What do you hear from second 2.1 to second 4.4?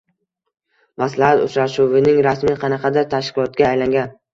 rasmiy qanaqadir tashkilotga aylangan